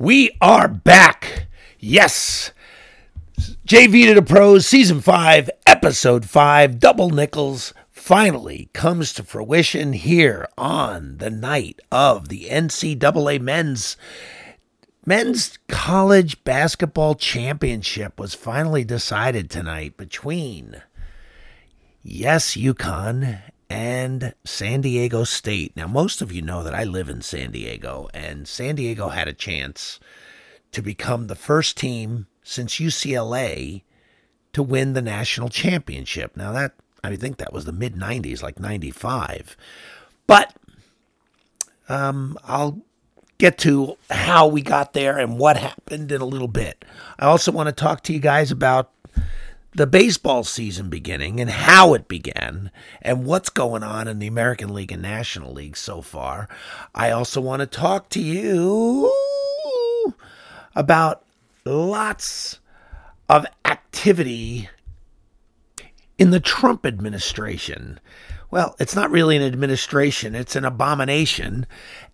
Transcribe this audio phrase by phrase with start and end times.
[0.00, 1.48] We are back.
[1.80, 2.52] Yes.
[3.66, 10.46] JV to the Pros, Season 5, Episode 5, Double Nickels, finally comes to fruition here
[10.56, 13.96] on the night of the NCAA Men's
[15.04, 20.80] Men's College Basketball Championship was finally decided tonight between
[22.04, 23.40] yes, UConn
[23.70, 25.76] and San Diego State.
[25.76, 29.28] Now, most of you know that I live in San Diego, and San Diego had
[29.28, 30.00] a chance
[30.72, 33.82] to become the first team since UCLA
[34.52, 36.36] to win the national championship.
[36.36, 39.56] Now, that I think that was the mid 90s, like 95.
[40.26, 40.54] But
[41.88, 42.80] um, I'll
[43.38, 46.84] get to how we got there and what happened in a little bit.
[47.18, 48.90] I also want to talk to you guys about
[49.78, 52.68] the baseball season beginning and how it began
[53.00, 56.48] and what's going on in the American League and National League so far.
[56.96, 59.12] I also want to talk to you
[60.74, 61.24] about
[61.64, 62.58] lots
[63.28, 64.68] of activity
[66.18, 68.00] in the Trump administration.
[68.50, 71.68] Well, it's not really an administration, it's an abomination.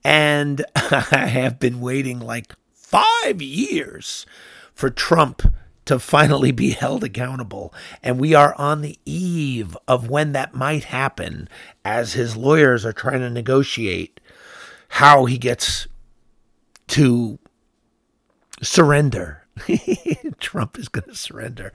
[0.05, 4.27] And I have been waiting like five years
[4.75, 5.43] for Trump
[5.85, 7.75] to finally be held accountable.
[8.03, 11.49] And we are on the eve of when that might happen
[11.85, 14.21] as his lawyers are trying to negotiate
[14.89, 15.87] how he gets
[16.89, 17.39] to
[18.63, 19.43] surrender.
[20.41, 21.73] Trump is going to surrender.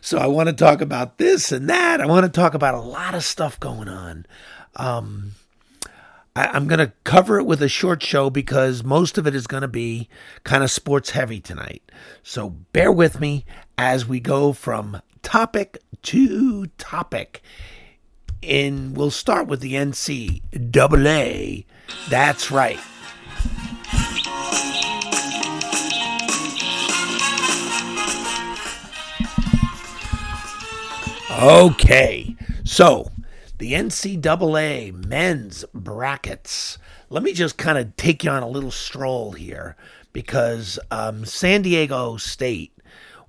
[0.00, 2.00] So I want to talk about this and that.
[2.00, 4.26] I want to talk about a lot of stuff going on.
[4.76, 5.32] Um,
[6.36, 9.46] I, am going to cover it with a short show because most of it is
[9.46, 10.10] going to be
[10.44, 11.82] kind of sports heavy tonight.
[12.22, 13.46] So bear with me
[13.78, 17.40] as we go from topic to topic.
[18.42, 21.64] And we'll start with the NCAA.
[22.10, 22.80] That's right.
[31.38, 33.10] Okay, so
[33.58, 36.78] the NCAA men's brackets.
[37.08, 39.76] Let me just kind of take you on a little stroll here
[40.12, 42.72] because um, San Diego State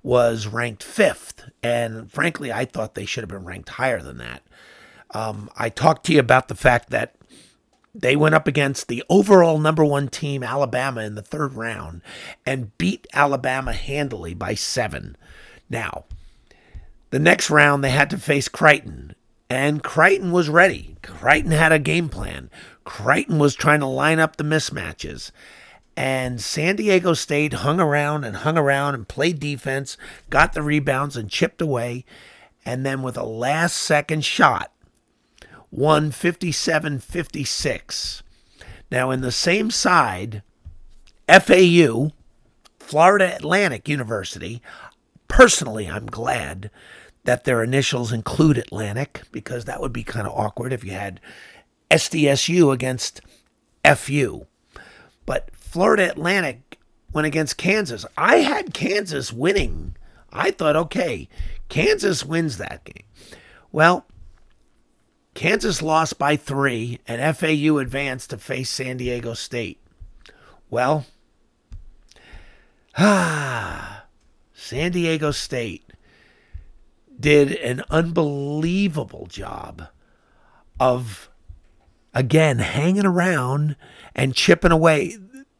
[0.02, 4.42] was ranked fifth, and frankly, I thought they should have been ranked higher than that.
[5.10, 7.14] Um, I talked to you about the fact that
[7.94, 12.02] they went up against the overall number one team, Alabama, in the third round
[12.46, 15.16] and beat Alabama handily by seven.
[15.68, 16.04] Now,
[17.10, 19.14] the next round, they had to face Creighton,
[19.50, 20.96] and Creighton was ready.
[21.02, 22.50] Creighton had a game plan.
[22.84, 25.30] Creighton was trying to line up the mismatches.
[25.96, 29.96] And San Diego State hung around and hung around and played defense,
[30.30, 32.04] got the rebounds and chipped away.
[32.64, 34.72] And then with a last second shot,
[35.70, 38.22] won 57 56.
[38.90, 40.42] Now, in the same side,
[41.28, 42.10] FAU,
[42.78, 44.62] Florida Atlantic University,
[45.26, 46.70] personally, I'm glad
[47.28, 51.20] that their initials include Atlantic because that would be kind of awkward if you had
[51.90, 53.20] SDSU against
[53.84, 54.46] FU.
[55.26, 56.78] But Florida Atlantic
[57.12, 58.06] went against Kansas.
[58.16, 59.94] I had Kansas winning.
[60.32, 61.28] I thought, okay,
[61.68, 63.04] Kansas wins that game.
[63.72, 64.06] Well,
[65.34, 69.78] Kansas lost by three, and FAU advanced to face San Diego State.
[70.70, 71.04] Well,
[72.96, 74.06] ah,
[74.54, 75.87] San Diego State
[77.18, 79.88] did an unbelievable job
[80.78, 81.28] of,
[82.14, 83.76] again, hanging around
[84.14, 85.16] and chipping away.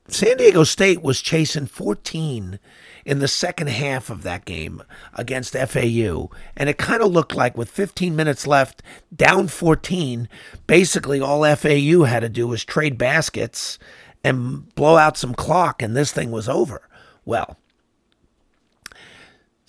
[0.08, 2.58] San Diego State was chasing 14
[3.04, 4.82] in the second half of that game
[5.14, 6.30] against FAU.
[6.56, 8.82] And it kind of looked like with 15 minutes left,
[9.14, 10.28] down 14,
[10.66, 13.78] basically all FAU had to do was trade baskets
[14.24, 16.88] and blow out some clock, and this thing was over.
[17.24, 17.56] Well,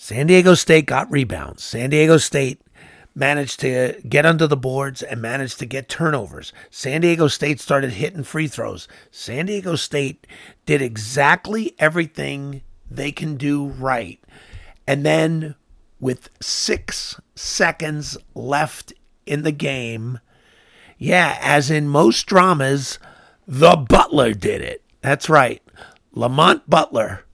[0.10, 1.64] San Diego State got rebounds.
[1.64, 2.64] San Diego State
[3.14, 6.52] managed to get under the boards and managed to get turnovers.
[6.72, 8.88] San Diego State started hitting free throws.
[9.12, 10.26] San Diego State
[10.66, 14.20] did exactly everything they can do right.
[14.88, 15.54] And then,
[16.00, 18.94] with six seconds left
[19.28, 20.18] in the game,
[20.98, 22.98] yeah, as in most dramas,
[23.48, 24.84] the Butler did it.
[25.02, 25.62] That's right.
[26.14, 27.26] Lamont Butler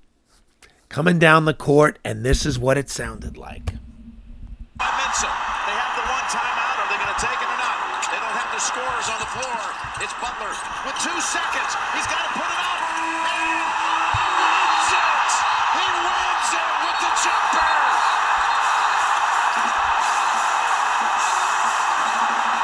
[0.95, 3.67] coming down the court, and this is what it sounded like.
[3.67, 3.75] They
[4.79, 6.79] have the one timeout.
[6.79, 7.75] Are they going to take it or not?
[8.07, 9.59] They don't have the scorers on the floor.
[9.99, 10.55] It's Butler
[10.87, 11.75] with two seconds.
[11.99, 12.79] He's got to put it up.
[15.75, 17.75] He wins it with the jumper.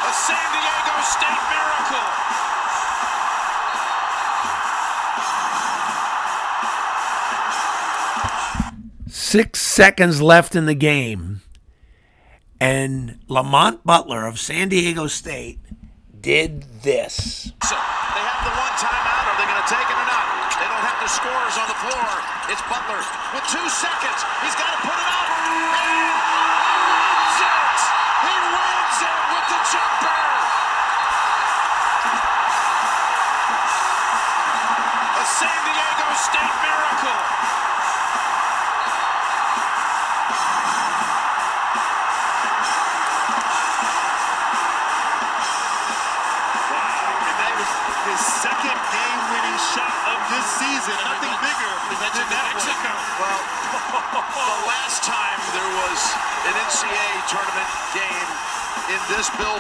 [0.08, 2.08] A San Diego State miracle.
[9.32, 11.40] Six seconds left in the game,
[12.60, 15.58] and Lamont Butler of San Diego State
[16.20, 17.48] did this.
[17.64, 19.32] So they have the one timeout.
[19.32, 20.52] Are they going to take it or not?
[20.60, 22.12] They don't have the scorers on the floor.
[22.52, 23.00] It's Butler
[23.32, 24.20] with two seconds.
[24.44, 25.28] He's got to put it up.
[25.48, 27.80] He wins it.
[28.28, 30.41] He wins it with the jumper.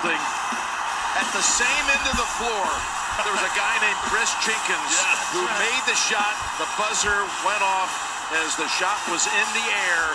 [0.02, 0.18] Building,
[1.14, 2.66] at the same end of the floor,
[3.22, 6.34] there was a guy named Chris Jenkins Yeah, who made the shot.
[6.58, 10.06] The buzzer went off as the shot was in the air.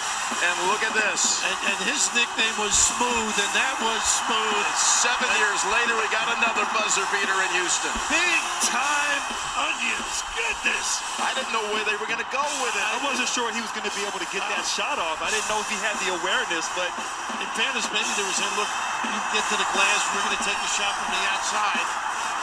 [0.42, 1.44] And look at this.
[1.44, 4.66] And, and his nickname was Smooth, and that was Smooth.
[4.74, 7.92] Seven years later, we got another buzzer beater in Houston.
[8.10, 9.22] Big time
[9.56, 10.24] onions.
[10.36, 11.00] Goodness.
[11.22, 12.84] I didn't know where they were going to go with it.
[12.84, 15.24] I wasn't sure he was going to be able to get that shot off.
[15.24, 16.92] I didn't know if he had the awareness, but
[17.40, 18.68] in fairness, maybe there was him, look,
[19.04, 21.86] you get to the glass, we're going to take the shot from the outside.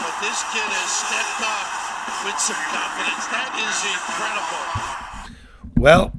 [0.02, 1.70] But this kid has stepped up
[2.26, 3.24] with some confidence.
[3.30, 5.03] That is incredible.
[5.84, 6.14] Well,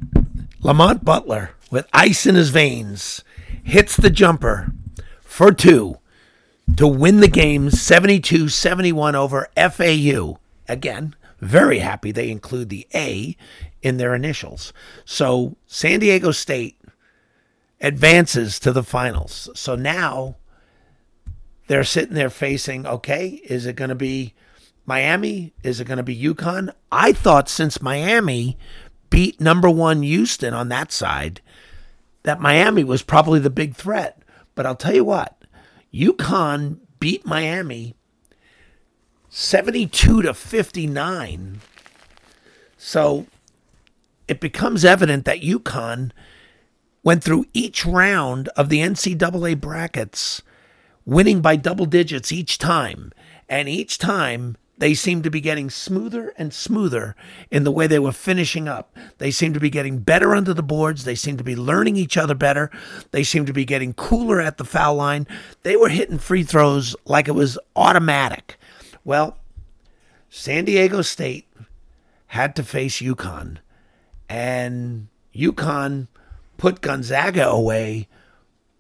[0.61, 3.25] Lamont Butler, with ice in his veins,
[3.63, 4.75] hits the jumper
[5.23, 6.01] for two
[6.77, 10.39] to win the game 72 71 over FAU.
[10.69, 13.39] Again, very happy they include the A
[13.81, 14.75] in their initials.
[15.07, 16.79] So San Diego State
[17.81, 19.49] advances to the finals.
[19.55, 20.37] So now
[21.69, 24.35] they're sitting there facing okay, is it going to be
[24.85, 25.55] Miami?
[25.63, 26.71] Is it going to be UConn?
[26.93, 28.59] I thought since Miami
[29.11, 31.41] beat number one Houston on that side,
[32.23, 34.23] that Miami was probably the big threat.
[34.55, 35.37] But I'll tell you what,
[35.93, 37.95] UConn beat Miami
[39.29, 41.61] 72 to 59.
[42.77, 43.27] So
[44.29, 46.13] it becomes evident that UConn
[47.03, 50.43] went through each round of the NCAA brackets
[51.05, 53.13] winning by double digits each time.
[53.49, 57.15] And each time they seemed to be getting smoother and smoother
[57.51, 58.97] in the way they were finishing up.
[59.19, 61.05] They seemed to be getting better under the boards.
[61.05, 62.71] They seemed to be learning each other better.
[63.13, 65.29] They seemed to be getting cooler at the foul line.
[65.63, 68.57] They were hitting free throws like it was automatic.
[69.05, 69.39] Well,
[70.29, 71.47] San Diego State
[72.29, 73.59] had to face UConn,
[74.29, 76.09] and UConn
[76.57, 78.09] put Gonzaga away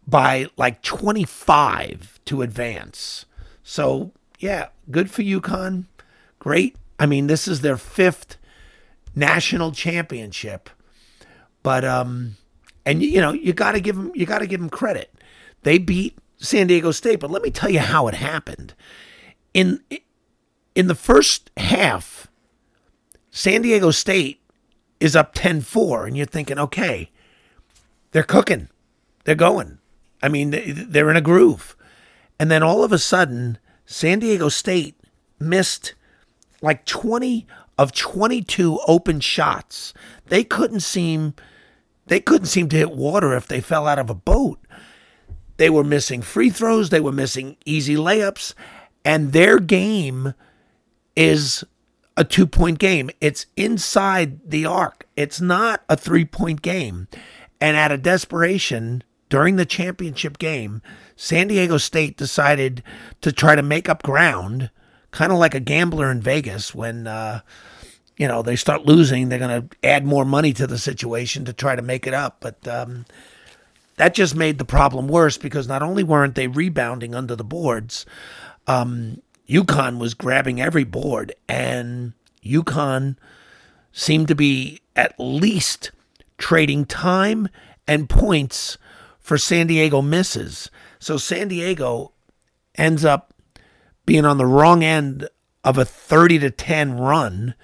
[0.06, 3.26] by like 25 to advance.
[3.62, 4.12] So,
[4.44, 5.87] yeah, good for UConn.
[6.38, 6.76] Great.
[6.99, 8.37] I mean, this is their fifth
[9.14, 10.69] national championship.
[11.62, 12.37] But um
[12.85, 15.14] and you know, you got to give them you got to give them credit.
[15.62, 18.75] They beat San Diego State, but let me tell you how it happened.
[19.55, 19.81] In
[20.75, 22.26] in the first half,
[23.31, 24.43] San Diego State
[25.00, 27.11] is up 10-4 and you're thinking, "Okay,
[28.11, 28.69] they're cooking.
[29.25, 29.79] They're going.
[30.23, 31.76] I mean, they- they're in a groove.
[32.38, 33.56] And then all of a sudden,
[33.87, 34.99] San Diego State
[35.39, 35.95] missed
[36.63, 37.47] like 20
[37.79, 39.93] of 22 open shots.
[40.27, 41.35] They couldn't seem
[42.06, 44.58] they couldn't seem to hit water if they fell out of a boat.
[45.56, 48.55] They were missing free throws, they were missing easy layups,
[49.05, 50.35] and their game
[51.17, 51.65] is
[52.17, 53.11] a two point game.
[53.20, 55.06] It's inside the arc.
[55.17, 57.08] It's not a three point game.
[57.61, 60.83] And out of desperation, during the championship game,
[61.17, 62.83] San Diego State decided
[63.21, 64.71] to try to make up ground,
[65.11, 67.41] kind of like a gambler in Vegas when, uh,
[68.17, 71.53] you know, they start losing, they're going to add more money to the situation to
[71.53, 72.39] try to make it up.
[72.41, 73.07] But um,
[73.97, 78.07] that just made the problem worse because not only weren't they rebounding under the boards,
[78.67, 82.13] um, UConn was grabbing every board, and
[82.45, 83.17] UConn
[83.93, 85.91] seemed to be at least
[86.39, 87.49] trading time
[87.87, 88.79] and points
[89.25, 90.71] for San Diego misses.
[90.99, 92.13] So San Diego
[92.77, 93.33] ends up
[94.05, 95.29] being on the wrong end
[95.65, 97.55] of a 30 to 10 run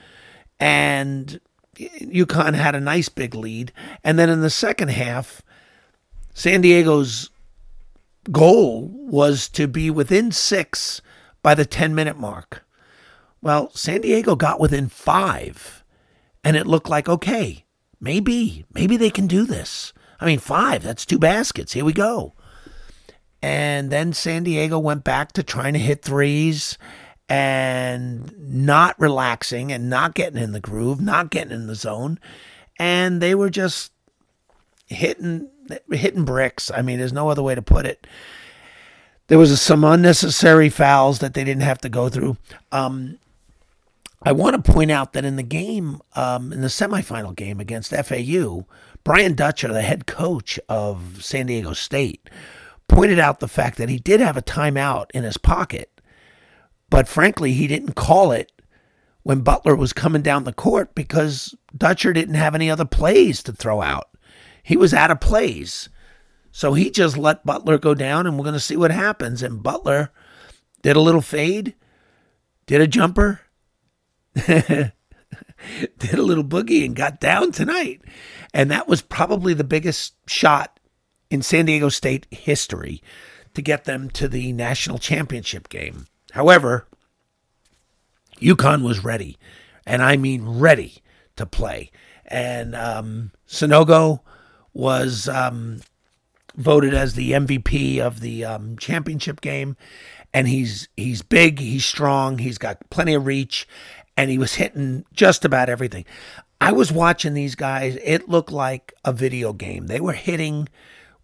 [0.59, 1.39] and
[1.77, 5.43] UConn had a nice big lead and then in the second half
[6.33, 7.29] San Diego's
[8.33, 11.03] goal was to be within 6
[11.43, 12.65] by the 10 minute mark.
[13.43, 15.85] Well, San Diego got within 5
[16.43, 17.67] and it looked like okay,
[18.01, 19.93] maybe maybe they can do this.
[20.21, 21.73] I mean, 5, that's two baskets.
[21.73, 22.35] Here we go.
[23.43, 26.77] And then San Diego went back to trying to hit threes
[27.29, 32.19] and not relaxing and not getting in the groove, not getting in the zone.
[32.79, 33.93] And they were just
[34.87, 35.49] hitting
[35.91, 36.71] hitting bricks.
[36.71, 38.07] I mean, there's no other way to put it.
[39.29, 42.37] There was some unnecessary fouls that they didn't have to go through.
[42.73, 43.19] Um,
[44.23, 47.95] I want to point out that in the game, um, in the semifinal game against
[47.95, 48.67] FAU,
[49.03, 52.29] Brian Dutcher, the head coach of San Diego State,
[52.87, 56.01] pointed out the fact that he did have a timeout in his pocket,
[56.91, 58.53] but frankly, he didn't call it
[59.23, 63.53] when Butler was coming down the court because Dutcher didn't have any other plays to
[63.53, 64.11] throw out.
[64.63, 65.89] He was out of plays.
[66.53, 69.43] So he just let Butler go down, and we're going to see what happens.
[69.43, 70.11] And Butler
[70.83, 71.75] did a little fade,
[72.67, 73.41] did a jumper,
[74.47, 74.93] did
[76.15, 78.01] a little boogie, and got down tonight.
[78.53, 80.79] And that was probably the biggest shot
[81.31, 83.03] in San Diego State history
[83.55, 86.07] to get them to the national championship game.
[86.33, 86.87] However,
[88.41, 89.39] UConn was ready,
[89.87, 91.03] and I mean ready
[91.37, 91.91] to play.
[92.27, 94.21] And um, Sanogo
[94.73, 95.81] was um,
[96.57, 99.77] voted as the MVP of the um, championship game,
[100.33, 103.67] and he's he's big, he's strong, he's got plenty of reach,
[104.21, 106.05] and he was hitting just about everything.
[106.61, 109.87] I was watching these guys; it looked like a video game.
[109.87, 110.69] They were hitting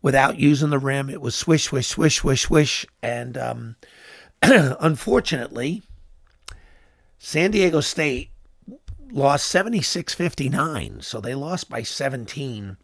[0.00, 1.10] without using the rim.
[1.10, 3.76] It was swish, swish, swish, swish, swish, and um,
[4.42, 5.82] unfortunately,
[7.18, 8.30] San Diego State
[9.12, 11.00] lost 76 59.
[11.02, 12.78] So they lost by 17.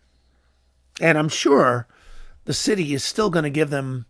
[1.01, 1.89] And I'm sure
[2.45, 4.05] the city is still going to give them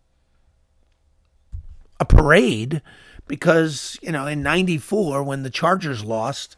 [2.00, 2.82] a parade
[3.26, 6.56] because, you know, in 94, when the Chargers lost,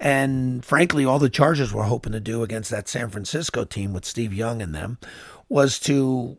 [0.00, 4.04] and frankly, all the Chargers were hoping to do against that San Francisco team with
[4.04, 4.98] Steve Young in them
[5.48, 6.38] was to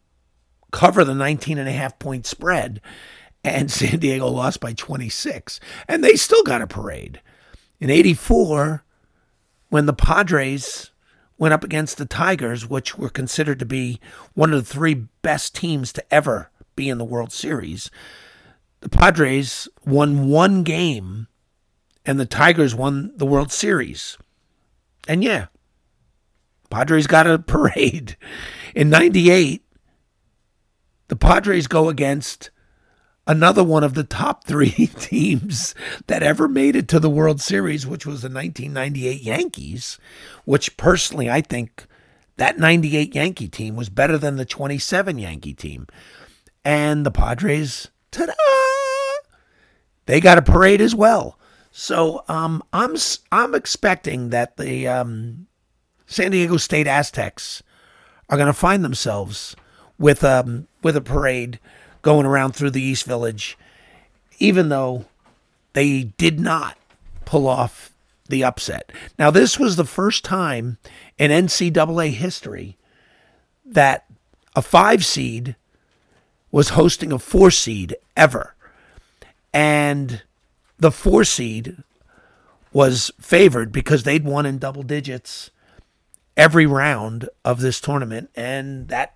[0.71, 2.81] cover the 19 and a half point spread.
[3.43, 5.59] And San Diego lost by 26.
[5.88, 7.21] And they still got a parade.
[7.79, 8.83] In 84,
[9.69, 10.91] when the Padres
[11.38, 13.99] went up against the Tigers, which were considered to be
[14.33, 17.89] one of the three best teams to ever be in the World Series.
[18.81, 21.27] The Padres won one game
[22.05, 24.17] and the Tigers won the World Series.
[25.07, 25.48] And yeah,
[26.69, 28.15] Padres got a parade.
[28.74, 29.63] In 98,
[31.07, 32.51] the Padres go against
[33.27, 35.75] another one of the top three teams
[36.07, 40.00] that ever made it to the World Series, which was the 1998 Yankees,
[40.45, 41.86] which personally I think
[42.38, 45.88] that 98 Yankee team was better than the 27 Yankee team.
[46.63, 48.33] And the Padres, ta da!
[50.09, 51.37] They got a parade as well.
[51.71, 52.95] So um, I'm
[53.31, 55.45] I'm expecting that the um,
[56.07, 57.61] San Diego State Aztecs
[58.27, 59.55] are going to find themselves
[59.99, 61.59] with um, with a parade
[62.01, 63.55] going around through the East Village,
[64.39, 65.05] even though
[65.73, 66.75] they did not
[67.25, 67.91] pull off
[68.27, 68.91] the upset.
[69.19, 70.79] Now, this was the first time
[71.19, 72.77] in NCAA history
[73.63, 74.05] that
[74.55, 75.55] a five seed
[76.49, 78.55] was hosting a four seed ever.
[79.53, 80.23] And
[80.77, 81.83] the four seed
[82.71, 85.49] was favored because they'd won in double digits
[86.37, 88.29] every round of this tournament.
[88.35, 89.15] And that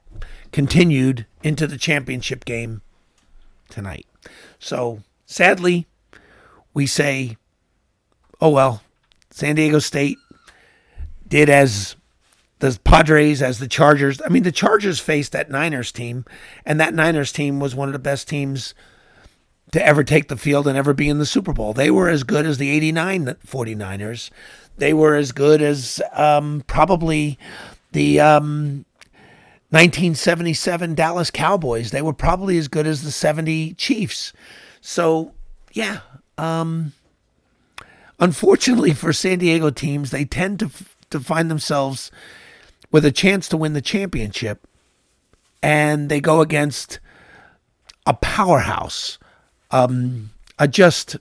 [0.51, 2.81] continued into the championship game
[3.69, 4.05] tonight.
[4.59, 5.87] So sadly,
[6.73, 7.37] we say,
[8.41, 8.81] oh well,
[9.29, 10.17] San Diego State
[11.27, 11.95] did as
[12.59, 14.21] the Padres, as the Chargers.
[14.23, 16.23] I mean, the Chargers faced that Niners team,
[16.65, 18.73] and that Niners team was one of the best teams
[19.73, 21.73] to ever take the field and ever be in the Super Bowl.
[21.73, 24.29] They were as good as the 89 49ers.
[24.77, 27.37] They were as good as um, probably
[27.91, 28.85] the um,
[29.69, 31.89] 1977 Dallas Cowboys.
[31.89, 34.31] They were probably as good as the 70 Chiefs.
[34.79, 35.33] So,
[35.71, 36.01] yeah.
[36.37, 36.93] Um,
[38.19, 40.69] unfortunately for San Diego teams, they tend to,
[41.09, 42.11] to find themselves
[42.91, 44.67] with a chance to win the championship,
[45.63, 46.99] and they go against
[48.05, 49.17] a powerhouse,
[49.73, 51.17] um, a just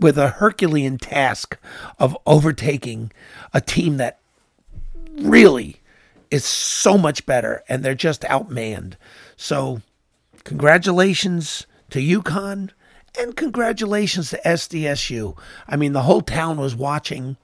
[0.00, 1.58] with a Herculean task
[1.98, 3.12] of overtaking
[3.52, 4.18] a team that
[5.18, 5.76] really
[6.30, 8.94] is so much better and they're just outmanned.
[9.36, 9.82] So,
[10.44, 12.70] congratulations to UConn
[13.18, 15.36] and congratulations to SDSU.
[15.68, 17.36] I mean, the whole town was watching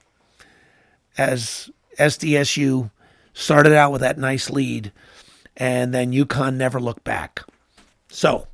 [1.17, 1.69] as
[1.99, 2.89] SDSU
[3.33, 4.91] started out with that nice lead
[5.55, 7.43] and then UConn never looked back.
[8.09, 8.47] So,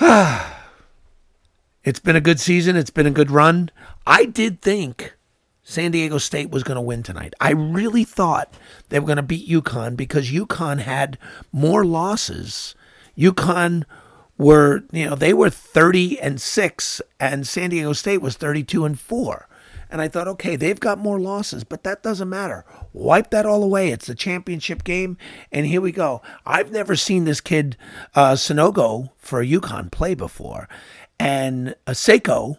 [1.84, 2.74] it's been a good season.
[2.74, 3.70] It's been a good run.
[4.06, 5.14] I did think
[5.62, 7.34] San Diego State was going to win tonight.
[7.38, 8.54] I really thought
[8.88, 11.18] they were going to beat UConn because UConn had
[11.52, 12.74] more losses.
[13.16, 13.84] UConn
[14.38, 18.98] were, you know, they were 30 and 6 and San Diego State was 32 and
[18.98, 19.48] 4.
[19.90, 22.64] And I thought, okay, they've got more losses, but that doesn't matter.
[22.92, 23.90] Wipe that all away.
[23.90, 25.18] It's the championship game,
[25.50, 26.22] and here we go.
[26.46, 27.76] I've never seen this kid,
[28.14, 30.68] uh, Sanogo, for UConn play before.
[31.18, 32.58] And uh, Seiko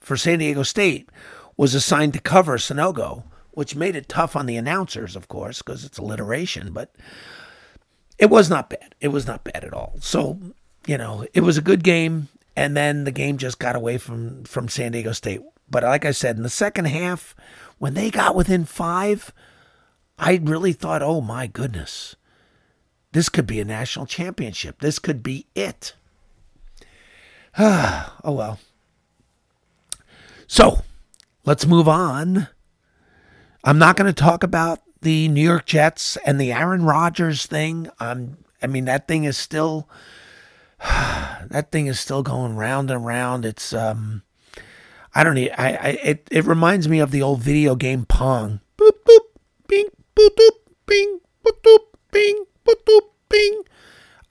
[0.00, 1.08] for San Diego State
[1.56, 5.84] was assigned to cover Sanogo, which made it tough on the announcers, of course, because
[5.84, 6.94] it's alliteration, but
[8.18, 8.94] it was not bad.
[9.00, 9.96] It was not bad at all.
[10.00, 10.38] So,
[10.86, 14.44] you know, it was a good game and then the game just got away from
[14.44, 15.40] from San Diego State.
[15.70, 17.34] But like I said, in the second half,
[17.78, 19.32] when they got within five,
[20.18, 22.16] I really thought, oh my goodness,
[23.12, 24.80] this could be a national championship.
[24.80, 25.94] This could be it.
[27.58, 28.58] oh well.
[30.46, 30.82] So
[31.44, 32.48] let's move on.
[33.62, 37.88] I'm not going to talk about the New York Jets and the Aaron Rodgers thing.
[38.00, 39.88] Um, I mean, that thing is still
[40.80, 43.44] that thing is still going round and round.
[43.44, 44.22] It's um,
[45.14, 45.50] I don't need.
[45.50, 48.60] I, I it it reminds me of the old video game Pong.
[48.78, 49.20] Boop boop,
[49.66, 50.50] bing, boop boop,
[50.86, 51.78] bing, boop boop,
[52.12, 53.62] bing, boop boop, bing.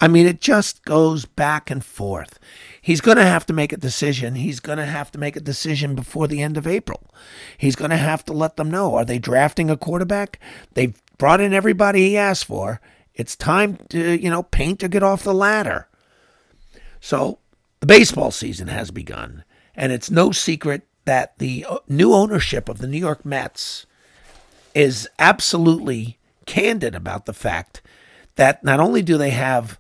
[0.02, 2.40] I mean, it just goes back and forth.
[2.82, 4.36] He's going to have to make a decision.
[4.36, 7.14] He's going to have to make a decision before the end of April.
[7.58, 10.40] He's going to have to let them know are they drafting a quarterback?
[10.74, 12.80] They've brought in everybody he asked for.
[13.14, 15.90] It's time to, you know, paint or get off the ladder.
[17.02, 17.40] So
[17.82, 19.44] the baseball season has begun,
[19.80, 23.86] and it's no secret that the uh, new ownership of the New York Mets
[24.76, 27.82] is absolutely candid about the fact
[28.36, 29.80] that not only do they have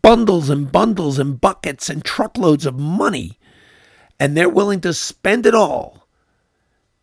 [0.00, 3.36] bundles and bundles and buckets and truckloads of money,
[4.20, 6.06] and they're willing to spend it all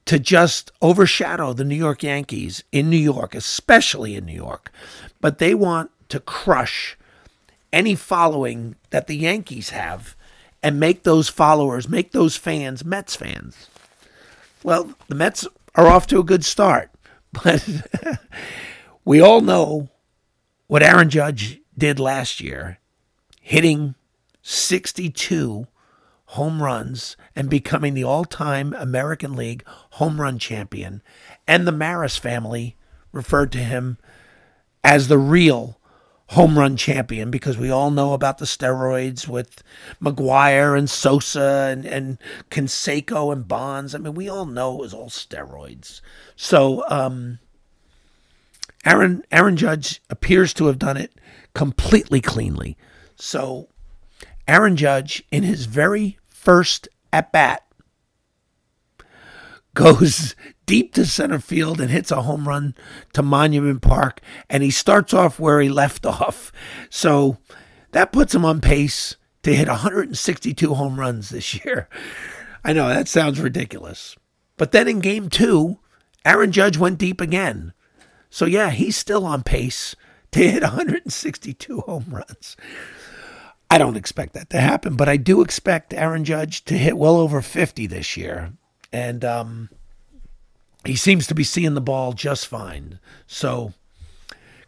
[0.06, 4.72] to just overshadow the New York Yankees in New York, especially in New York,
[5.20, 6.98] but they want to crush
[7.74, 10.16] any following that the Yankees have
[10.64, 13.70] and make those followers, make those fans Mets fans.
[14.64, 16.92] Well, the Mets are off to a good start,
[17.44, 17.68] but
[19.06, 19.90] we all know
[20.68, 22.80] what Aaron Judge did last year,
[23.42, 23.96] hitting
[24.42, 25.68] 62
[26.26, 31.02] home runs and becoming the all time American League home run champion.
[31.48, 32.78] And the Maris family
[33.12, 33.98] referred to him
[34.84, 35.78] as the real
[36.32, 39.62] home run champion because we all know about the steroids with
[40.02, 42.18] McGwire and Sosa and, and
[42.50, 43.94] Canseco and Bonds.
[43.94, 46.00] I mean, we all know it was all steroids.
[46.38, 47.40] So um,
[48.86, 51.12] Aaron Aaron Judge appears to have done it
[51.54, 52.78] completely cleanly.
[53.18, 53.68] So
[54.48, 57.66] Aaron Judge, in his very first at bat,
[59.74, 62.76] goes deep to center field and hits a home run
[63.14, 64.22] to Monument Park.
[64.50, 66.52] And he starts off where he left off.
[66.90, 67.38] So
[67.92, 71.90] that puts him on pace to hit 162 home runs this year.
[72.64, 74.16] I know that sounds ridiculous.
[74.58, 75.80] But then in game two,
[76.24, 77.74] Aaron Judge went deep again.
[78.30, 79.96] So yeah, he's still on pace
[80.32, 82.56] to hit 162 home runs.
[83.70, 87.16] I don't expect that to happen, but I do expect Aaron Judge to hit well
[87.16, 88.54] over 50 this year
[88.92, 89.70] and um,
[90.86, 93.00] he seems to be seeing the ball just fine.
[93.28, 93.74] So,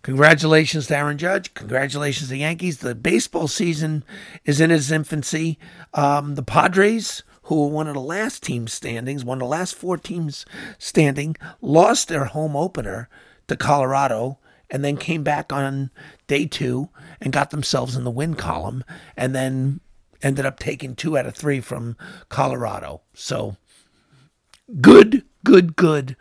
[0.02, 1.54] congratulations to Aaron Judge.
[1.54, 2.80] Congratulations to the Yankees.
[2.80, 4.04] The baseball season
[4.46, 5.58] is in its infancy.
[5.94, 9.76] Um, the Padres, who were one of the last teams standings, one of the last
[9.76, 10.46] four teams
[10.78, 13.10] standing, lost their home opener
[13.48, 15.92] to Colorado and then came back on
[16.28, 16.90] day two
[17.22, 18.84] and got themselves in the win column
[19.16, 19.80] and then
[20.22, 21.98] ended up taking two out of three from
[22.30, 23.02] Colorado.
[23.14, 23.58] So
[24.82, 26.16] good, good, good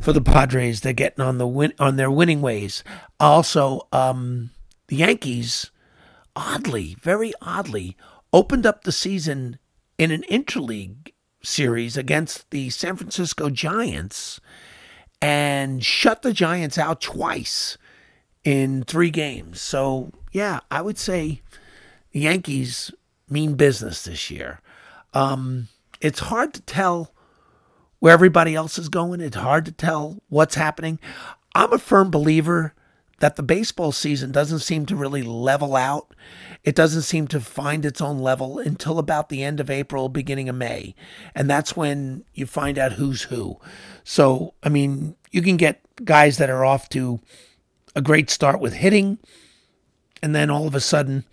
[0.00, 0.80] for the Padres.
[0.80, 2.82] They're getting on the win on their winning ways.
[3.20, 4.50] Also, um,
[4.88, 5.70] the Yankees,
[6.36, 7.96] oddly, very oddly,
[8.32, 9.58] opened up the season
[9.98, 11.12] in an interleague
[11.42, 14.40] series against the San Francisco Giants
[15.20, 17.78] and shut the Giants out twice
[18.42, 19.60] in three games.
[19.60, 21.40] So, yeah, I would say
[22.12, 22.92] the Yankees
[23.28, 24.60] mean business this year.
[25.12, 25.68] Um,
[26.00, 27.14] it's hard to tell
[28.04, 29.22] where everybody else is going.
[29.22, 30.98] It's hard to tell what's happening.
[31.54, 32.74] I'm a firm believer
[33.20, 36.14] that the baseball season doesn't seem to really level out.
[36.64, 40.50] It doesn't seem to find its own level until about the end of April, beginning
[40.50, 40.94] of May.
[41.34, 43.58] And that's when you find out who's who.
[44.04, 47.20] So, I mean, you can get guys that are off to
[47.96, 49.18] a great start with hitting,
[50.22, 51.24] and then all of a sudden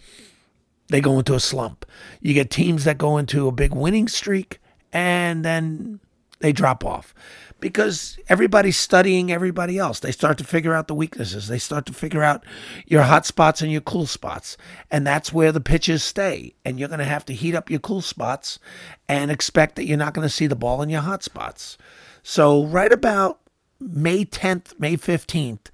[0.87, 1.85] they go into a slump.
[2.21, 4.61] You get teams that go into a big winning streak,
[4.93, 5.99] and then
[6.41, 7.13] they drop off
[7.61, 9.99] because everybody's studying everybody else.
[9.99, 11.47] They start to figure out the weaknesses.
[11.47, 12.43] They start to figure out
[12.85, 14.57] your hot spots and your cool spots.
[14.89, 16.55] And that's where the pitches stay.
[16.65, 18.59] And you're going to have to heat up your cool spots
[19.07, 21.77] and expect that you're not going to see the ball in your hot spots.
[22.23, 23.39] So, right about
[23.79, 25.67] May 10th, May 15th,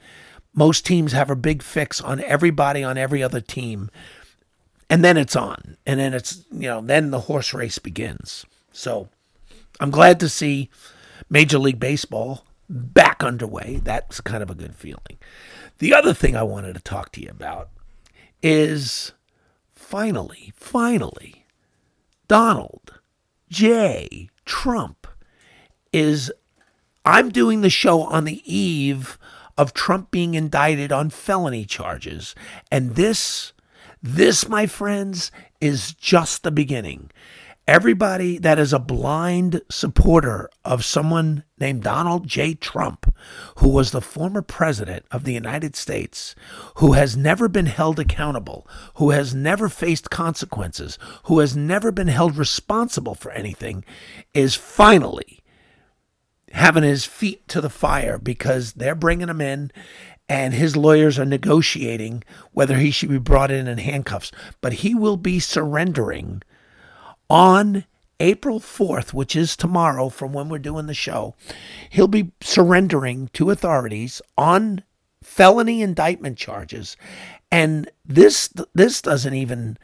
[0.54, 3.90] most teams have a big fix on everybody on every other team.
[4.90, 5.78] And then it's on.
[5.86, 8.46] And then it's, you know, then the horse race begins.
[8.72, 9.10] So,
[9.80, 10.70] I'm glad to see
[11.30, 13.80] Major League Baseball back underway.
[13.84, 15.18] That's kind of a good feeling.
[15.80, 17.70] The other thing I wanted to talk to you about
[18.42, 19.14] is
[19.74, 21.46] finally, finally,
[22.28, 23.00] Donald
[23.50, 24.30] J.
[24.46, 25.08] Trump
[25.94, 26.32] is.
[27.06, 29.18] I'm doing the show on the eve
[29.58, 32.36] of Trump being indicted on felony charges.
[32.70, 33.54] And this,
[34.04, 37.10] this, my friends, is just the beginning.
[37.68, 42.54] Everybody that is a blind supporter of someone named Donald J.
[42.54, 43.14] Trump,
[43.58, 46.34] who was the former president of the United States,
[46.76, 52.08] who has never been held accountable, who has never faced consequences, who has never been
[52.08, 53.84] held responsible for anything,
[54.34, 55.42] is finally
[56.54, 59.74] having his feet to the fire because they're bringing him in
[60.30, 64.32] and his lawyers are negotiating whether he should be brought in in handcuffs.
[64.62, 66.44] But he will be surrendering
[67.30, 67.86] on
[68.20, 71.36] April 4th, which is tomorrow from when we're doing the show,
[71.90, 74.84] he'll be surrendering to authorities on
[75.24, 76.98] felony indictment charges.
[77.52, 79.78] And this this doesn't even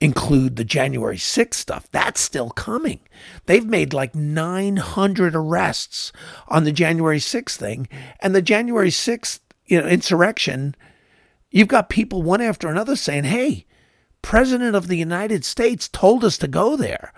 [0.00, 1.88] include the January 6th stuff.
[1.90, 3.00] That's still coming.
[3.46, 6.12] They've made like 900 arrests
[6.48, 7.88] on the January 6th thing
[8.20, 10.74] and the January 6th, you know, insurrection.
[11.50, 13.64] You've got people one after another saying, "Hey,
[14.24, 17.12] President of the United States told us to go there,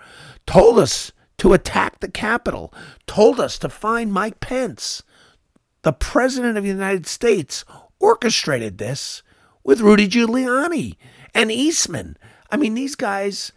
[0.45, 2.73] told us to attack the Capitol,
[3.07, 5.03] told us to find Mike Pence.
[5.83, 7.63] The President of the United States
[7.97, 9.23] orchestrated this
[9.63, 10.97] with Rudy Giuliani
[11.33, 12.17] and Eastman.
[12.51, 13.53] I mean, these guys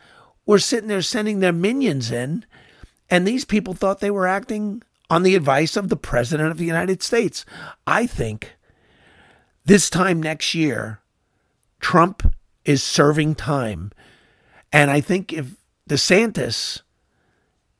[0.47, 2.47] were sitting there sending their minions in,
[3.11, 6.65] and these people thought they were acting on the advice of the President of the
[6.65, 7.45] United States.
[7.85, 8.57] I think
[9.65, 11.01] this time next year,
[11.81, 12.33] Trump
[12.65, 13.93] is serving time.
[14.73, 15.57] And I think if
[15.89, 16.83] DeSantis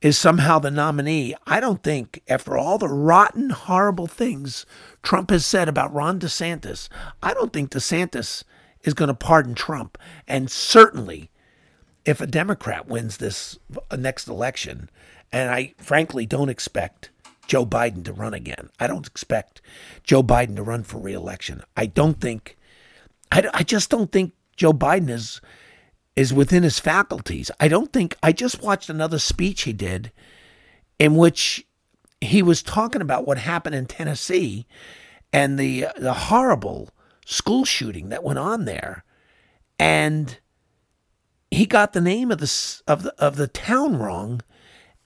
[0.01, 4.65] is somehow the nominee, I don't think, after all the rotten, horrible things
[5.03, 6.89] Trump has said about Ron DeSantis,
[7.21, 8.43] I don't think DeSantis
[8.83, 9.97] is going to pardon Trump.
[10.27, 11.29] And certainly,
[12.03, 13.59] if a Democrat wins this
[13.95, 14.89] next election,
[15.31, 17.11] and I frankly don't expect
[17.45, 19.61] Joe Biden to run again, I don't expect
[20.03, 21.61] Joe Biden to run for reelection.
[21.77, 22.57] I don't think,
[23.31, 25.41] I, I just don't think Joe Biden is
[26.15, 27.49] is within his faculties.
[27.59, 30.11] I don't think I just watched another speech he did
[30.99, 31.65] in which
[32.19, 34.67] he was talking about what happened in Tennessee
[35.33, 36.89] and the the horrible
[37.25, 39.03] school shooting that went on there
[39.79, 40.37] and
[41.49, 44.41] he got the name of the of the of the town wrong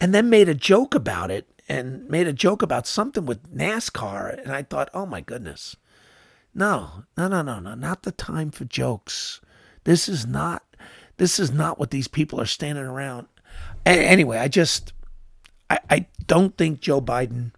[0.02, 4.38] and then made a joke about it and made a joke about something with NASCAR
[4.42, 5.76] and I thought, "Oh my goodness.
[6.58, 9.42] No, no, no, no, no, not the time for jokes.
[9.84, 10.64] This is not
[11.18, 13.28] this is not what these people are standing around.
[13.86, 14.94] anyway, I just
[15.70, 17.52] I, I don't think Joe Biden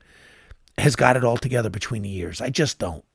[0.80, 2.42] has got it all together between the years.
[2.42, 3.06] I just don't.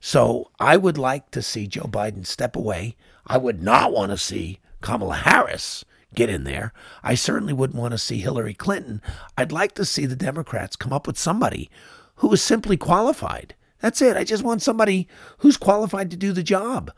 [0.00, 2.96] So I would like to see Joe Biden step away.
[3.26, 6.72] I would not want to see Kamala Harris get in there.
[7.02, 9.02] I certainly wouldn't want to see Hillary Clinton.
[9.36, 11.70] I'd like to see the Democrats come up with somebody
[12.16, 13.54] who is simply qualified.
[13.80, 14.16] That's it.
[14.16, 16.92] I just want somebody who's qualified to do the job.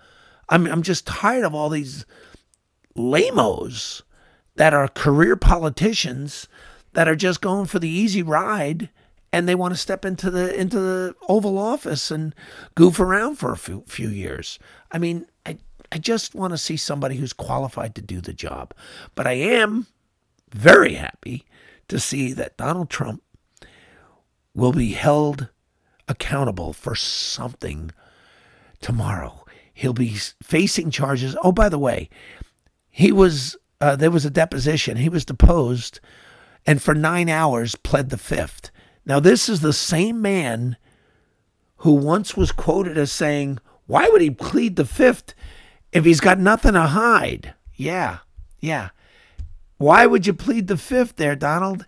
[0.48, 2.06] I'm I'm just tired of all these
[2.94, 4.02] lamos
[4.56, 6.48] that are career politicians
[6.92, 8.90] that are just going for the easy ride
[9.32, 12.34] and they want to step into the into the Oval Office and
[12.74, 14.58] goof around for a few, few years.
[14.90, 15.58] I mean, I
[15.92, 18.74] I just want to see somebody who's qualified to do the job.
[19.14, 19.86] But I am
[20.52, 21.46] very happy
[21.88, 23.22] to see that Donald Trump
[24.54, 25.48] will be held
[26.10, 27.92] accountable for something
[28.80, 29.44] tomorrow.
[29.72, 31.36] He'll be facing charges.
[31.42, 32.10] Oh, by the way,
[32.90, 34.98] he was uh, there was a deposition.
[34.98, 36.00] He was deposed,
[36.66, 38.70] and for nine hours pled the fifth.
[39.06, 40.76] Now, this is the same man
[41.76, 45.32] who once was quoted as saying, "Why would he plead the fifth
[45.92, 48.18] if he's got nothing to hide?" Yeah,
[48.58, 48.90] yeah.
[49.78, 51.86] Why would you plead the fifth there, Donald,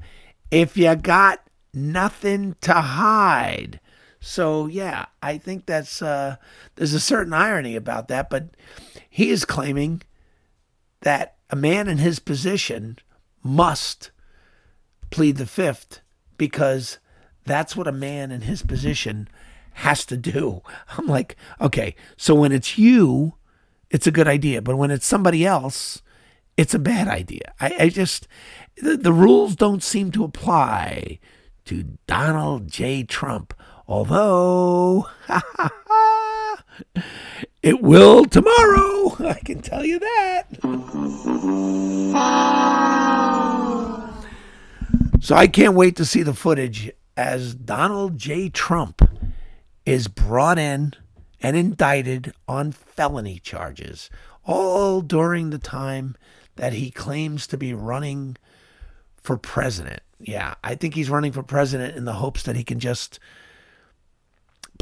[0.50, 3.80] if you got nothing to hide?
[4.24, 6.36] So yeah, I think that's uh,
[6.76, 8.50] there's a certain irony about that, but
[9.10, 10.02] he is claiming
[11.00, 12.98] that a man in his position
[13.42, 14.12] must
[15.10, 16.00] plead the fifth
[16.38, 16.98] because
[17.44, 19.26] that's what a man in his position
[19.72, 20.62] has to do.
[20.96, 23.34] I'm like, okay, so when it's you,
[23.90, 26.00] it's a good idea, but when it's somebody else,
[26.56, 27.54] it's a bad idea.
[27.60, 28.28] I, I just,
[28.76, 31.18] the, the rules don't seem to apply
[31.64, 33.02] to Donald J.
[33.02, 33.52] Trump,
[33.92, 35.06] although
[37.62, 39.14] it will tomorrow.
[39.28, 40.44] I can tell you that.
[45.20, 48.48] So I can't wait to see the footage as Donald J.
[48.48, 49.06] Trump
[49.84, 50.94] is brought in
[51.42, 54.08] and indicted on felony charges,
[54.44, 56.16] all during the time
[56.56, 58.38] that he claims to be running
[59.16, 60.00] for president.
[60.18, 63.18] Yeah, I think he's running for president in the hopes that he can just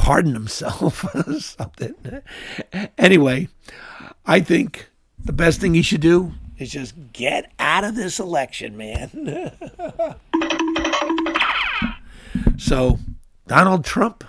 [0.00, 1.94] pardon himself or something.
[2.96, 3.48] Anyway,
[4.24, 4.88] I think
[5.22, 9.52] the best thing he should do is just get out of this election, man.
[12.56, 12.98] so,
[13.46, 14.24] Donald Trump,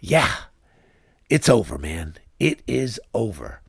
[0.00, 0.34] yeah,
[1.28, 2.14] it's over, man.
[2.40, 3.60] It is over.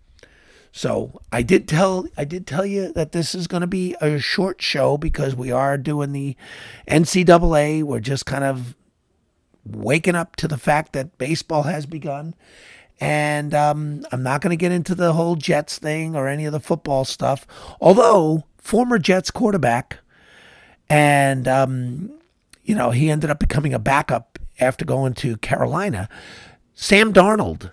[0.72, 4.20] So I did tell I did tell you that this is going to be a
[4.20, 6.36] short show because we are doing the
[6.88, 7.84] NCAA.
[7.84, 8.76] We're just kind of
[9.72, 12.36] waking up to the fact that baseball has begun,
[13.00, 16.54] and um, I'm not going to get into the whole Jets thing or any of
[16.54, 17.46] the football stuff.
[17.80, 20.00] Although former Jets quarterback,
[20.90, 22.12] and um,
[22.64, 26.10] you know he ended up becoming a backup after going to Carolina.
[26.74, 27.72] Sam Darnold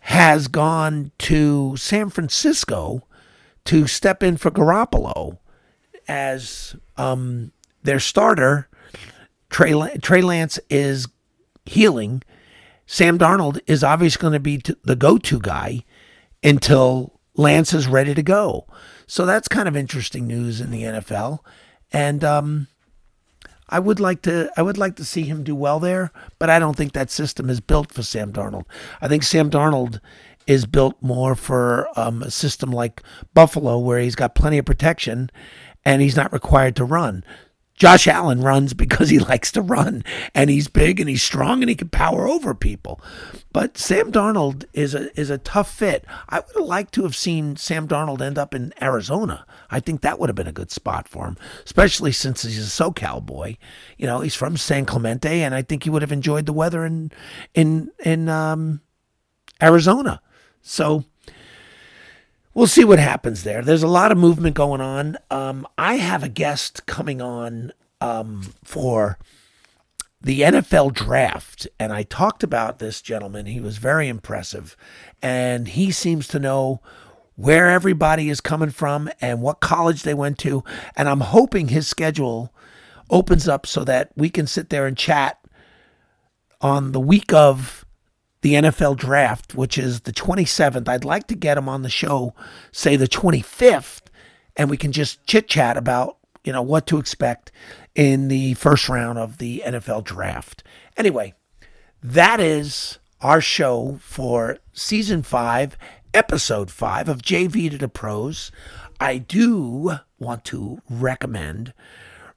[0.00, 3.06] has gone to San Francisco
[3.64, 5.38] to step in for Garoppolo
[6.08, 7.52] as um,
[7.82, 8.68] their starter.
[9.52, 11.06] Trey, Trey Lance is
[11.64, 12.22] healing.
[12.86, 15.84] Sam Darnold is obviously going to be the go to guy
[16.42, 18.66] until Lance is ready to go.
[19.06, 21.40] So that's kind of interesting news in the NFL.
[21.92, 22.66] And um,
[23.68, 26.58] I would like to I would like to see him do well there, but I
[26.58, 28.64] don't think that system is built for Sam Darnold.
[29.00, 30.00] I think Sam Darnold
[30.46, 33.02] is built more for um, a system like
[33.34, 35.30] Buffalo, where he's got plenty of protection
[35.84, 37.22] and he's not required to run.
[37.74, 40.04] Josh Allen runs because he likes to run
[40.34, 43.00] and he's big and he's strong and he can power over people.
[43.52, 46.04] But Sam Darnold is a is a tough fit.
[46.28, 49.46] I would have liked to have seen Sam Darnold end up in Arizona.
[49.70, 52.84] I think that would have been a good spot for him, especially since he's a
[52.84, 53.58] SoCal boy.
[53.98, 56.84] You know, he's from San Clemente and I think he would have enjoyed the weather
[56.84, 57.10] in
[57.54, 58.80] in in um,
[59.62, 60.20] Arizona.
[60.62, 61.04] So
[62.54, 63.62] we'll see what happens there.
[63.62, 65.16] There's a lot of movement going on.
[65.30, 69.18] Um, I have a guest coming on um, for
[70.20, 73.46] the NFL draft, and I talked about this gentleman.
[73.46, 74.76] He was very impressive,
[75.20, 76.80] and he seems to know
[77.34, 80.62] where everybody is coming from and what college they went to.
[80.96, 82.54] And I'm hoping his schedule
[83.10, 85.38] opens up so that we can sit there and chat
[86.60, 87.84] on the week of
[88.42, 90.88] the NFL draft, which is the 27th.
[90.88, 92.34] I'd like to get him on the show,
[92.70, 94.02] say the 25th,
[94.56, 97.50] and we can just chit chat about, you know, what to expect
[97.94, 100.62] in the first round of the NFL draft.
[100.96, 101.34] Anyway,
[102.02, 105.78] that is our show for season five,
[106.12, 108.50] episode five of JV to the Pros.
[109.00, 111.72] I do want to recommend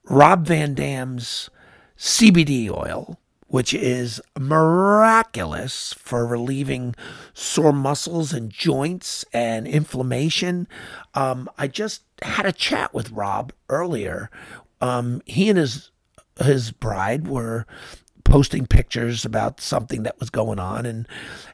[0.04, 1.50] Rob Van Dam's
[1.98, 3.20] CBD oil
[3.56, 6.94] which is miraculous for relieving
[7.34, 10.68] sore muscles and joints and inflammation.
[11.14, 14.30] Um, I just had a chat with Rob earlier.
[14.82, 15.90] Um, he and his
[16.44, 17.66] his bride were
[18.26, 21.08] posting pictures about something that was going on and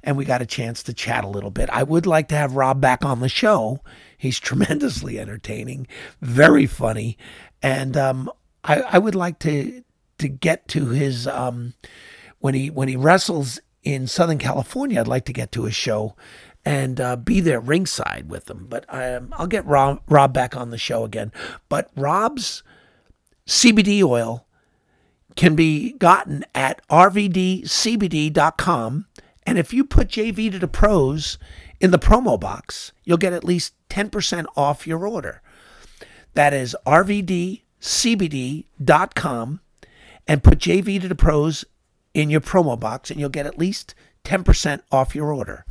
[0.03, 1.69] and we got a chance to chat a little bit.
[1.69, 3.79] I would like to have Rob back on the show.
[4.17, 5.85] He's tremendously entertaining,
[6.19, 7.19] very funny,
[7.61, 8.31] and um,
[8.63, 9.83] I, I would like to
[10.21, 11.73] to get to his um,
[12.39, 14.99] when he when he wrestles in Southern California.
[14.99, 16.15] I'd like to get to his show
[16.63, 18.67] and uh, be there ringside with him.
[18.69, 21.31] But um, I'll get Rob, Rob back on the show again.
[21.69, 22.63] But Rob's
[23.47, 24.45] CBD oil
[25.35, 27.65] can be gotten at rvdcbd.com.
[29.43, 31.39] And if you put JV to the pros
[31.79, 35.41] in the promo box, you'll get at least 10% off your order.
[36.35, 37.61] That is rvdcbd.com
[40.27, 41.65] and put JV to the pros
[42.13, 45.65] in your promo box, and you'll get at least 10% off your order.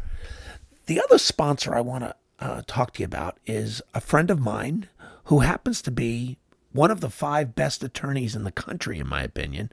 [0.86, 4.40] The other sponsor I want to uh, talk to you about is a friend of
[4.40, 4.88] mine
[5.24, 6.38] who happens to be
[6.72, 9.70] one of the five best attorneys in the country, in my opinion,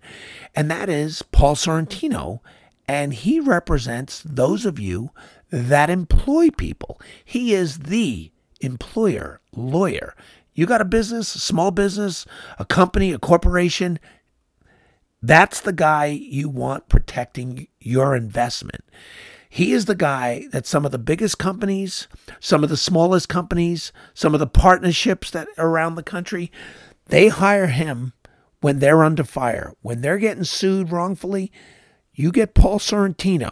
[0.55, 2.39] and that is Paul Sorrentino.
[2.89, 5.11] And he represents those of you
[5.49, 7.01] that employ people.
[7.23, 10.15] He is the employer lawyer.
[10.53, 12.25] You got a business, a small business,
[12.57, 13.99] a company, a corporation,
[15.21, 18.83] That's the guy you want protecting your investment.
[19.49, 22.07] He is the guy that some of the biggest companies,
[22.39, 26.51] some of the smallest companies, some of the partnerships that around the country,
[27.07, 28.13] they hire him
[28.61, 29.73] when they're under fire.
[29.81, 31.51] When they're getting sued wrongfully,
[32.13, 33.51] you get Paul Sorrentino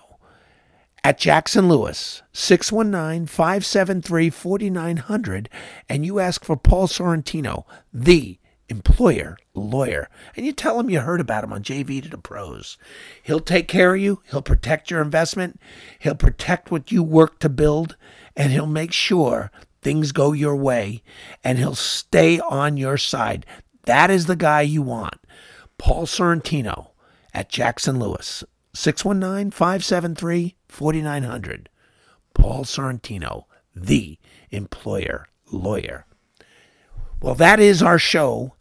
[1.04, 5.50] at Jackson Lewis, 619 573 4900,
[5.88, 11.22] and you ask for Paul Sorrentino, the employer lawyer, and you tell him you heard
[11.22, 12.78] about him on JV to the pros.
[13.24, 15.60] He'll take care of you, he'll protect your investment,
[16.00, 17.96] he'll protect what you work to build,
[18.36, 19.52] and he'll make sure
[19.82, 21.04] things go your way,
[21.44, 23.46] and he'll stay on your side.
[23.84, 25.20] That is the guy you want.
[25.78, 26.92] Paul Sorrentino
[27.34, 31.70] at Jackson Lewis, 619 573 4900.
[32.34, 34.18] Paul Sorrentino, the
[34.50, 36.06] employer lawyer.
[37.26, 38.54] Well, that is our show.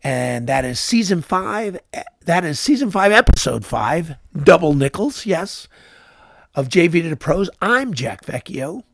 [0.00, 1.80] And that is season five.
[2.24, 5.66] That is season five, episode five, double nickels, yes,
[6.54, 7.50] of JV to the Pros.
[7.60, 8.84] I'm Jack Vecchio,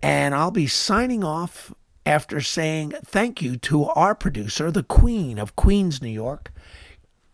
[0.00, 1.74] and I'll be signing off
[2.06, 6.50] after saying thank you to our producer, the Queen of Queens, New York,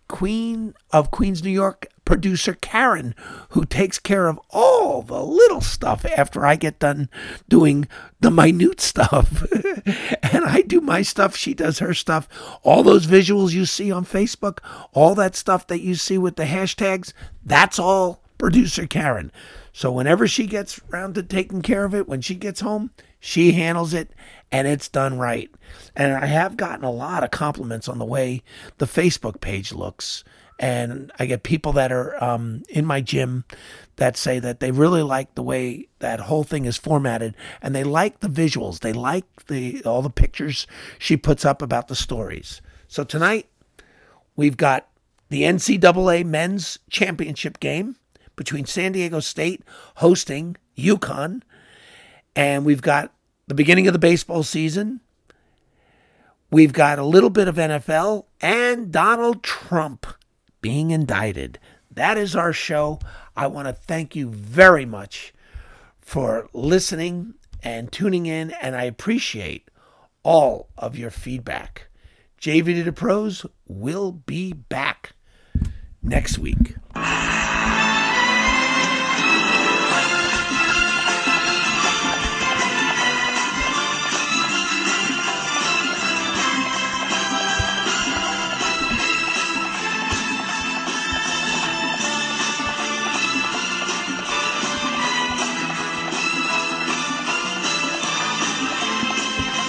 [0.08, 3.14] Queen of Queens, New York, producer Karen,
[3.50, 7.10] who takes care of all the little stuff after I get done
[7.48, 7.86] doing
[8.20, 9.46] the minute stuff.
[10.22, 12.28] and I do my stuff, she does her stuff.
[12.62, 14.58] All those visuals you see on Facebook,
[14.92, 17.12] all that stuff that you see with the hashtags,
[17.44, 19.30] that's all producer Karen.
[19.72, 22.90] So whenever she gets around to taking care of it, when she gets home,
[23.20, 24.10] she handles it
[24.50, 25.50] and it's done right.
[25.96, 28.42] And I have gotten a lot of compliments on the way
[28.78, 30.24] the Facebook page looks.
[30.58, 33.44] And I get people that are um, in my gym
[33.96, 37.84] that say that they really like the way that whole thing is formatted and they
[37.84, 38.80] like the visuals.
[38.80, 40.66] They like the all the pictures
[40.98, 42.60] she puts up about the stories.
[42.88, 43.48] So tonight
[44.34, 44.88] we've got
[45.28, 47.96] the NCAA men's championship game
[48.34, 49.62] between San Diego State
[49.96, 51.42] hosting UConn.
[52.38, 53.12] And we've got
[53.48, 55.00] the beginning of the baseball season.
[56.52, 60.06] We've got a little bit of NFL and Donald Trump
[60.60, 61.58] being indicted.
[61.90, 63.00] That is our show.
[63.36, 65.34] I want to thank you very much
[66.00, 69.68] for listening and tuning in, and I appreciate
[70.22, 71.88] all of your feedback.
[72.40, 75.10] JV to Pros will be back
[76.04, 76.76] next week.